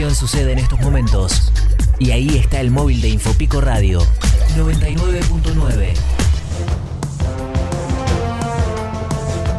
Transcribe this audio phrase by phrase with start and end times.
[0.00, 1.52] acción sucede en estos momentos.
[1.98, 4.00] Y ahí está el móvil de Infopico Radio
[4.56, 5.92] 99.9.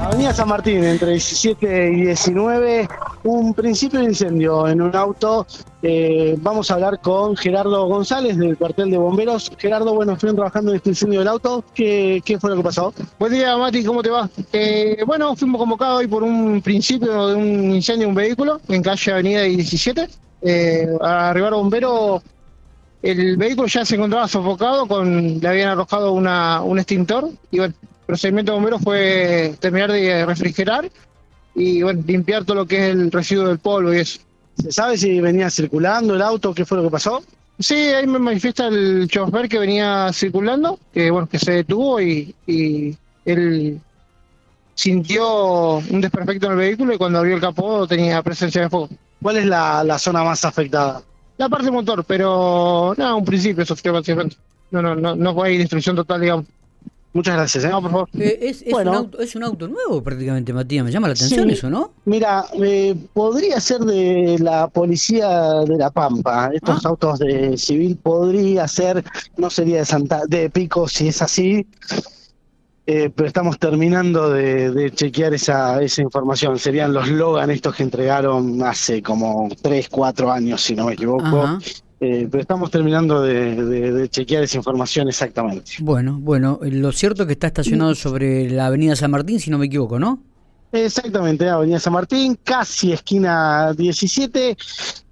[0.00, 2.88] Avenida San Martín, entre 17 y 19,
[3.24, 5.46] un principio de incendio en un auto.
[5.82, 9.52] Eh, vamos a hablar con Gerardo González del cuartel de bomberos.
[9.58, 11.62] Gerardo, bueno, estuvieron trabajando en este incendio del auto.
[11.74, 12.94] ¿Qué, qué fue lo que pasó?
[13.18, 14.30] Buen día, Mati, ¿cómo te va?
[14.54, 18.82] Eh, bueno, fuimos convocados hoy por un principio de un incendio de un vehículo en
[18.82, 20.21] calle Avenida 17.
[20.44, 22.22] Eh, a arribar bomberos,
[23.02, 27.74] el vehículo ya se encontraba sofocado, con le habían arrojado una, un extintor y bueno,
[27.80, 30.90] el procedimiento de bomberos fue terminar de refrigerar
[31.54, 34.20] y bueno, limpiar todo lo que es el residuo del polvo y eso.
[34.56, 36.54] ¿Se sabe si venía circulando el auto?
[36.54, 37.22] ¿Qué fue lo que pasó?
[37.58, 42.34] Sí, ahí me manifiesta el chofer que venía circulando, que bueno, que se detuvo y,
[42.46, 43.80] y él
[44.74, 48.88] sintió un desperfecto en el vehículo y cuando abrió el capó tenía presencia de fuego.
[49.22, 51.02] ¿Cuál es la, la zona más afectada?
[51.38, 54.36] La parte motor, pero no, un principio eso fue básicamente.
[54.70, 56.46] No, no, no, no fue destrucción total, digamos.
[57.14, 57.64] Muchas gracias.
[57.64, 57.68] ¿eh?
[57.68, 58.08] No, por favor.
[58.18, 58.90] Eh, es, es Bueno.
[58.92, 60.82] un auto, es un auto nuevo prácticamente, Matías.
[60.82, 61.52] Me llama la atención Sí.
[61.52, 61.90] eso, ¿no?
[62.06, 65.28] Mira, eh, podría ser de la policía
[65.66, 66.50] de La Pampa.
[66.54, 66.88] Estos Ah.
[66.88, 69.04] autos de civil podría ser,
[69.36, 71.66] no sería de Santa, de Pico si es así.
[72.86, 76.58] Eh, pero estamos terminando de, de chequear esa, esa información.
[76.58, 81.24] Serían los Logan estos que entregaron hace como 3, 4 años, si no me equivoco.
[82.00, 85.70] Eh, pero estamos terminando de, de- de chequear esa información exactamente.
[85.78, 89.58] Bueno, bueno, lo cierto es que está estacionado sobre la avenida San Martín, si no
[89.58, 90.20] me equivoco, ¿no?
[90.72, 94.56] Exactamente, Avenida San Martín, casi esquina 17.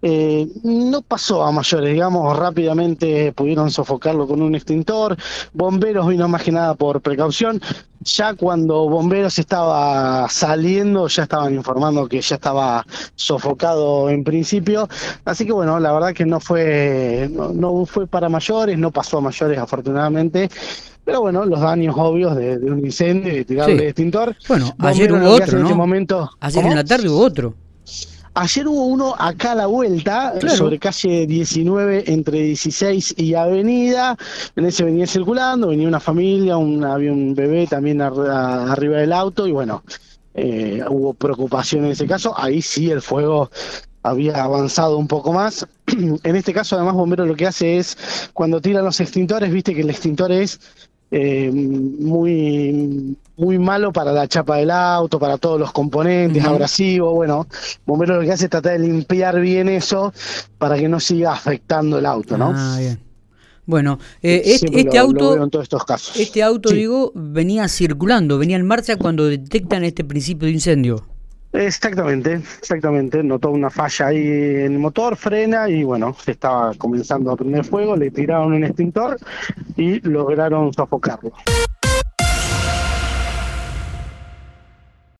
[0.00, 5.16] Eh, no pasó a mayores, digamos, rápidamente pudieron sofocarlo con un extintor.
[5.52, 7.60] Bomberos vino más que nada por precaución.
[8.02, 14.88] Ya cuando Bomberos estaba saliendo, ya estaban informando que ya estaba sofocado en principio.
[15.24, 19.18] Así que bueno, la verdad que no fue, no, no fue para mayores, no pasó
[19.18, 20.48] a mayores afortunadamente.
[21.08, 23.84] Pero bueno, los daños obvios de, de un incendio y tirarle Sí.
[23.86, 24.36] extintor.
[24.46, 25.74] Bueno, ayer hubo otro, ¿no?
[25.74, 26.30] momento.
[26.38, 26.72] Ayer ¿Cómo?
[26.72, 27.54] en la tarde hubo otro.
[28.34, 30.54] Ayer hubo uno acá a la vuelta, Claro.
[30.54, 34.18] sobre calle 19, entre 16 y Avenida.
[34.54, 39.14] En ese venía circulando, venía una familia, un, había un bebé también a- arriba del
[39.14, 39.82] auto y bueno,
[40.34, 42.34] eh, hubo preocupación en ese caso.
[42.38, 43.50] Ahí sí el fuego
[44.02, 45.66] había avanzado un poco más.
[46.22, 47.96] en este caso, además, Bombero lo que hace es,
[48.34, 50.60] cuando tiran los extintores, viste que el extintor es
[51.10, 56.52] eh, muy, muy malo para la chapa del auto, para todos los componentes, Ujú.
[56.52, 57.12] abrasivo.
[57.14, 57.46] Bueno,
[57.86, 60.12] Bombero lo que hace es tratar de limpiar bien eso
[60.58, 62.52] para que no siga afectando el auto, ¿no?
[62.54, 62.98] Ah, bien.
[63.66, 66.16] Bueno, eh, este, este lo- lo auto, en todos estos casos.
[66.16, 66.76] este auto, Sí.
[66.76, 71.04] digo, venía circulando, venía en marcha cuando detectan este principio de incendio.
[71.52, 73.22] Exactamente, exactamente.
[73.22, 77.64] Notó una falla ahí en el motor, frena y bueno, se estaba comenzando a prender
[77.64, 79.18] fuego, le tiraron un extintor
[79.76, 81.32] y lograron sofocarlo.